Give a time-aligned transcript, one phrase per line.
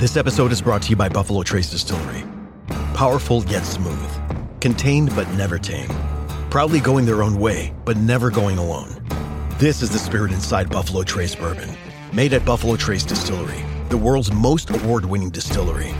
[0.00, 2.24] This episode is brought to you by Buffalo Trace Distillery.
[2.94, 4.10] Powerful yet smooth.
[4.58, 5.90] Contained but never tame.
[6.48, 9.06] Proudly going their own way, but never going alone.
[9.58, 11.70] This is the spirit inside Buffalo Trace Bourbon.
[12.14, 15.92] Made at Buffalo Trace Distillery, the world's most award winning distillery.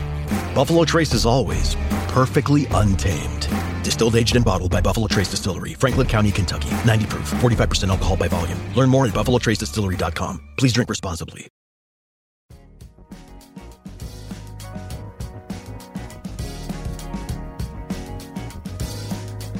[0.55, 1.75] Buffalo Trace is always
[2.07, 3.47] perfectly untamed.
[3.83, 6.71] Distilled, aged, and bottled by Buffalo Trace Distillery, Franklin County, Kentucky.
[6.87, 8.57] 90 proof, 45% alcohol by volume.
[8.75, 10.41] Learn more at buffalotracedistillery.com.
[10.57, 11.51] Please drink responsibly.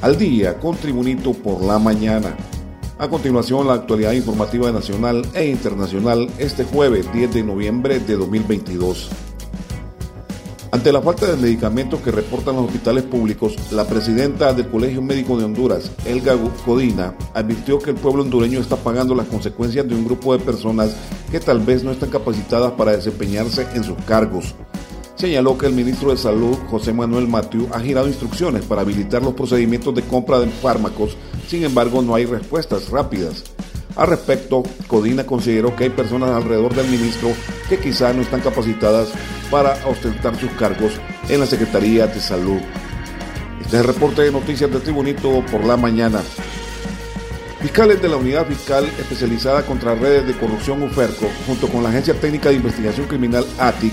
[0.02, 2.36] Al día con Tribunito por la mañana.
[2.98, 9.10] A continuación, la actualidad informativa nacional e internacional este jueves 10 de noviembre de 2022.
[10.72, 15.38] Ante la falta de medicamentos que reportan los hospitales públicos, la presidenta del Colegio Médico
[15.38, 20.04] de Honduras, Elga Codina, advirtió que el pueblo hondureño está pagando las consecuencias de un
[20.04, 20.96] grupo de personas
[21.30, 24.56] que tal vez no están capacitadas para desempeñarse en sus cargos.
[25.22, 29.34] Señaló que el ministro de Salud, José Manuel Matiu, ha girado instrucciones para habilitar los
[29.34, 31.16] procedimientos de compra de fármacos,
[31.46, 33.44] sin embargo no hay respuestas rápidas.
[33.94, 37.28] Al respecto, Codina consideró que hay personas alrededor del ministro
[37.68, 39.10] que quizá no están capacitadas
[39.48, 40.94] para ostentar sus cargos
[41.28, 42.60] en la Secretaría de Salud.
[43.60, 46.20] Este es el reporte de noticias de Tribunito por la mañana.
[47.60, 52.12] Fiscales de la Unidad Fiscal Especializada contra Redes de Corrupción UFERCO, junto con la Agencia
[52.14, 53.92] Técnica de Investigación Criminal ATIC,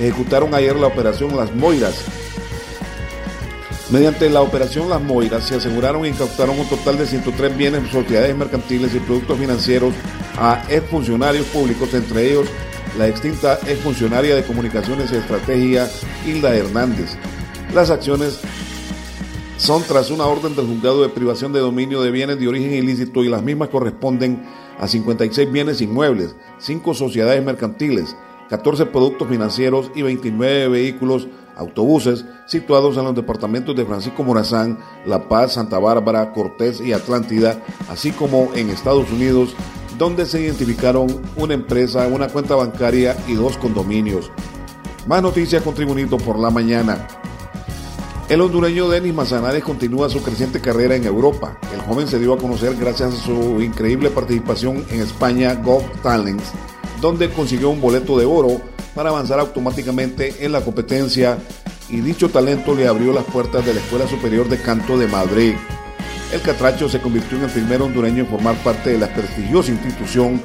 [0.00, 2.04] ejecutaron ayer la operación Las Moiras.
[3.90, 8.36] Mediante la operación Las Moiras se aseguraron e incautaron un total de 103 bienes, sociedades
[8.36, 9.94] mercantiles y productos financieros
[10.38, 12.48] a exfuncionarios públicos, entre ellos
[12.98, 15.88] la extinta exfuncionaria de Comunicaciones y Estrategia,
[16.26, 17.16] Hilda Hernández.
[17.74, 18.40] Las acciones
[19.56, 23.22] son tras una orden del juzgado de privación de dominio de bienes de origen ilícito
[23.22, 24.42] y las mismas corresponden
[24.78, 28.16] a 56 bienes inmuebles, 5 sociedades mercantiles,
[28.50, 35.28] 14 productos financieros y 29 vehículos autobuses situados en los departamentos de Francisco Morazán, La
[35.28, 39.54] Paz, Santa Bárbara, Cortés y Atlántida, así como en Estados Unidos
[39.98, 44.30] donde se identificaron una empresa, una cuenta bancaria y dos condominios.
[45.06, 47.06] Más noticias con Tribunito por la mañana.
[48.30, 51.58] El hondureño Denis Mazanares continúa su creciente carrera en Europa.
[51.74, 56.52] El joven se dio a conocer gracias a su increíble participación en España Got Talents,
[57.00, 58.60] donde consiguió un boleto de oro
[58.94, 61.38] para avanzar automáticamente en la competencia
[61.88, 65.54] y dicho talento le abrió las puertas de la Escuela Superior de Canto de Madrid.
[66.32, 70.40] El Catracho se convirtió en el primer hondureño en formar parte de la prestigiosa institución,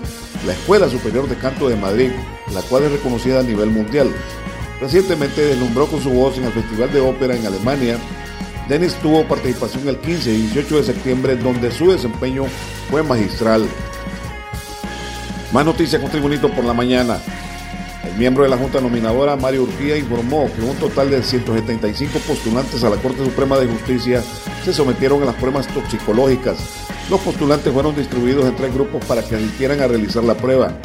[0.46, 2.12] la Escuela Superior de Canto de Madrid,
[2.54, 4.12] la cual es reconocida a nivel mundial.
[4.82, 7.98] Recientemente deslumbró con su voz en el Festival de Ópera en Alemania.
[8.68, 12.46] Dennis tuvo participación el 15 y 18 de septiembre, donde su desempeño
[12.90, 13.68] fue magistral.
[15.56, 17.18] Más noticias con Tribunito por la mañana.
[18.04, 22.84] El miembro de la Junta Nominadora, Mario Urquía, informó que un total de 175 postulantes
[22.84, 24.22] a la Corte Suprema de Justicia
[24.66, 26.58] se sometieron a las pruebas toxicológicas.
[27.10, 30.78] Los postulantes fueron distribuidos en tres grupos para que asistieran a realizar la prueba.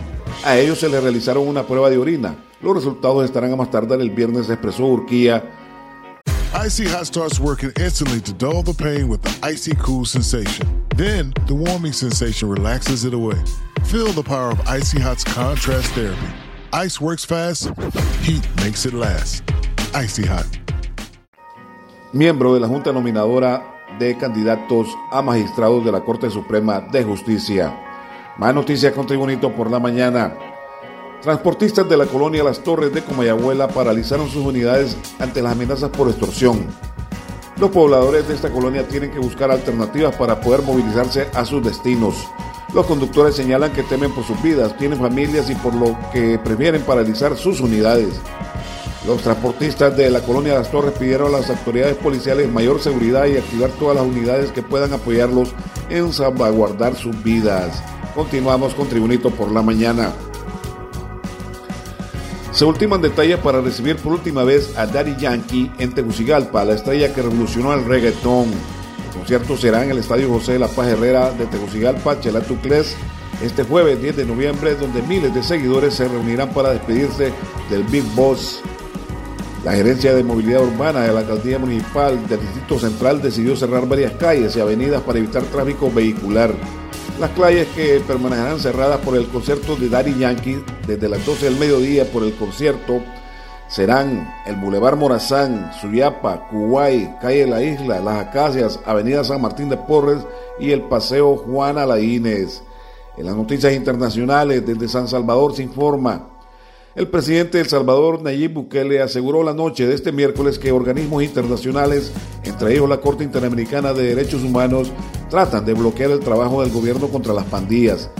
[0.45, 2.37] A ellos se les realizaron una prueba de orina.
[2.63, 5.43] Los resultados estarán a más tardar el viernes, expresó Urquía.
[6.65, 10.65] Icy Hot starts working instantly to dull the pain with the icy cool sensation.
[10.95, 13.43] Then, the warming sensation relaxes it away.
[13.85, 16.17] Feel the power of Icy Hot's contrast therapy.
[16.73, 17.71] Ice works fast,
[18.23, 19.43] heat makes it last.
[19.95, 20.47] Icy Hot.
[22.13, 23.63] Miembro de la Junta Nominadora
[23.99, 27.77] de Candidatos a Magistrados de la Corte Suprema de Justicia.
[28.39, 30.37] Más noticias con Tribunito por la mañana.
[31.23, 36.09] Transportistas de la colonia Las Torres de Comayagüela paralizaron sus unidades ante las amenazas por
[36.09, 36.67] extorsión.
[37.59, 42.15] Los pobladores de esta colonia tienen que buscar alternativas para poder movilizarse a sus destinos.
[42.73, 46.83] Los conductores señalan que temen por sus vidas, tienen familias y por lo que prefieren
[46.83, 48.21] paralizar sus unidades.
[49.07, 53.39] Los transportistas de la colonia Las Torres pidieron a las autoridades policiales mayor seguridad y
[53.39, 55.53] activar todas las unidades que puedan apoyarlos
[55.89, 57.83] en salvaguardar sus vidas.
[58.15, 60.13] Continuamos con Tribunito por la mañana.
[62.53, 67.13] Se ultiman detalles para recibir por última vez a Daddy Yankee en Tegucigalpa, la estrella
[67.15, 68.49] que revolucionó el reggaetón.
[69.11, 72.95] El concierto será en el Estadio José de la Paz Herrera de Tegucigalpa, Chelatucles,
[73.43, 77.33] este jueves 10 de noviembre, donde miles de seguidores se reunirán para despedirse
[77.69, 78.61] del Big Boss.
[79.65, 84.13] La Gerencia de Movilidad Urbana de la Alcaldía Municipal del Distrito Central decidió cerrar varias
[84.13, 86.55] calles y avenidas para evitar tráfico vehicular.
[87.19, 91.57] Las calles que permanecerán cerradas por el concierto de Daddy Yankee desde las 12 del
[91.57, 93.03] mediodía por el concierto
[93.71, 99.77] serán el Boulevard Morazán, Suyapa, Kuwait, Calle La Isla, Las Acacias, Avenida San Martín de
[99.77, 100.27] Porres
[100.59, 102.63] y el Paseo Juana Laínez.
[103.17, 106.27] En las noticias internacionales desde San Salvador se informa
[106.97, 111.23] El presidente de El Salvador, Nayib Bukele, aseguró la noche de este miércoles que organismos
[111.23, 112.13] internacionales,
[112.43, 114.91] entre ellos la Corte Interamericana de Derechos Humanos,
[115.29, 118.11] tratan de bloquear el trabajo del gobierno contra las pandillas.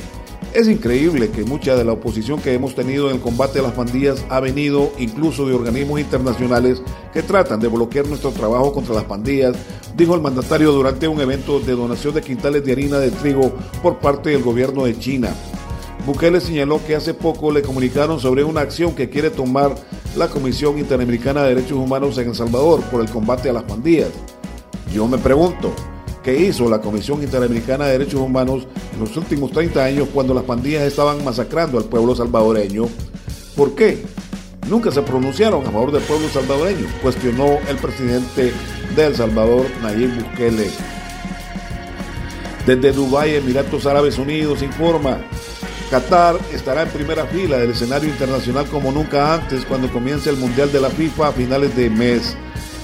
[0.53, 3.73] Es increíble que mucha de la oposición que hemos tenido en el combate a las
[3.73, 6.83] pandillas ha venido incluso de organismos internacionales
[7.13, 9.57] que tratan de bloquear nuestro trabajo contra las pandillas,
[9.97, 14.01] dijo el mandatario durante un evento de donación de quintales de harina de trigo por
[14.01, 15.29] parte del gobierno de China.
[16.05, 19.77] Bukele señaló que hace poco le comunicaron sobre una acción que quiere tomar
[20.17, 24.11] la Comisión Interamericana de Derechos Humanos en El Salvador por el combate a las pandillas.
[24.93, 25.73] Yo me pregunto,
[26.23, 30.45] ¿qué hizo la Comisión Interamericana de Derechos Humanos en los últimos 30 años cuando las
[30.45, 32.89] pandillas estaban masacrando al pueblo salvadoreño?
[33.57, 34.05] ¿Por qué?
[34.69, 38.53] Nunca se pronunciaron a favor del pueblo salvadoreño, cuestionó el presidente
[38.95, 40.71] de El Salvador, Nayib Bukele.
[42.67, 45.19] Desde Dubái, Emiratos Árabes Unidos, informa
[45.91, 50.71] Qatar estará en primera fila del escenario internacional como nunca antes cuando comience el Mundial
[50.71, 52.37] de la FIFA a finales de mes.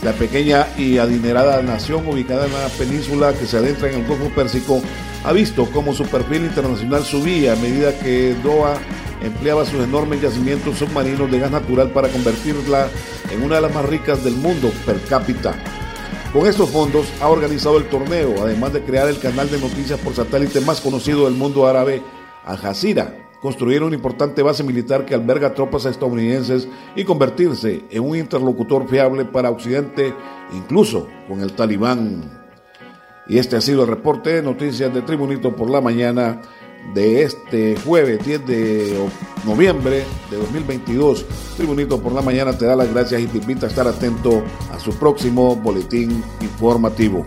[0.06, 4.28] La pequeña y adinerada nación ubicada en la península que se adentra en el Golfo
[4.28, 4.80] Pérsico
[5.24, 8.78] ha visto cómo su perfil internacional subía a medida que Doha
[9.20, 12.86] empleaba sus enormes yacimientos submarinos de gas natural para convertirla
[13.32, 15.56] en una de las más ricas del mundo per cápita.
[16.32, 20.14] Con estos fondos ha organizado el torneo, además de crear el canal de noticias por
[20.14, 22.00] satélite más conocido del mundo árabe,
[22.44, 26.66] Al Jazeera, construir una importante base militar que alberga tropas estadounidenses
[26.96, 30.12] y convertirse en un interlocutor fiable para Occidente,
[30.52, 32.24] incluso con el talibán.
[33.28, 36.42] Y este ha sido el reporte de noticias de Tribunito por la mañana
[36.92, 39.08] de este jueves 10 de
[39.44, 41.24] noviembre de 2022.
[41.56, 44.80] Tribunito por la mañana te da las gracias y te invita a estar atento a
[44.80, 47.24] su próximo boletín informativo.